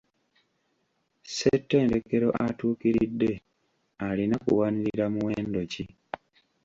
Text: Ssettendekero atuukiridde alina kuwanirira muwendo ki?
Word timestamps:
Ssettendekero 1.23 2.29
atuukiridde 2.45 3.31
alina 4.07 4.35
kuwanirira 4.45 5.05
muwendo 5.15 5.59
ki? 5.71 5.83